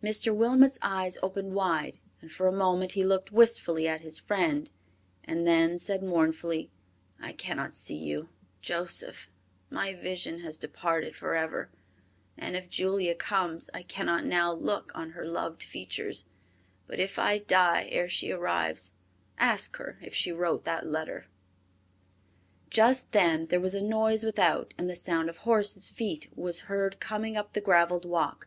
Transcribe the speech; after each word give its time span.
Mr. 0.00 0.32
Wilmot's 0.32 0.78
eyes 0.82 1.18
opened 1.20 1.52
wide 1.52 1.98
and 2.22 2.30
for 2.30 2.46
a 2.46 2.52
moment 2.52 2.92
he 2.92 3.02
looked 3.02 3.32
wistfully 3.32 3.88
at 3.88 4.02
his 4.02 4.20
friend, 4.20 4.70
and 5.24 5.48
then 5.48 5.80
said 5.80 6.00
mournfully, 6.00 6.70
"I 7.20 7.32
cannot 7.32 7.74
see 7.74 7.96
you, 7.96 8.28
Joseph, 8.62 9.28
my 9.70 9.92
vision 9.92 10.42
has 10.42 10.58
departed 10.58 11.16
forever, 11.16 11.70
and 12.38 12.54
if 12.54 12.70
Julia 12.70 13.16
comes, 13.16 13.68
I 13.74 13.82
cannot 13.82 14.24
now 14.24 14.52
look 14.52 14.92
on 14.94 15.10
her 15.10 15.26
loved 15.26 15.64
features, 15.64 16.24
but 16.86 17.00
if 17.00 17.18
I 17.18 17.38
die 17.38 17.88
ere 17.90 18.08
she 18.08 18.30
arrives, 18.30 18.92
ask 19.38 19.74
her 19.78 19.98
if 20.00 20.14
she 20.14 20.30
wrote 20.30 20.62
that 20.66 20.86
letter." 20.86 21.26
Just 22.70 23.10
then 23.10 23.46
there 23.46 23.58
was 23.60 23.74
a 23.74 23.82
noise 23.82 24.22
without, 24.22 24.72
and 24.78 24.88
the 24.88 24.94
sound 24.94 25.28
of 25.28 25.38
horses' 25.38 25.90
feet 25.90 26.28
was 26.36 26.60
heard 26.70 27.00
coming 27.00 27.36
up 27.36 27.54
the 27.54 27.60
graveled 27.60 28.04
walk. 28.04 28.46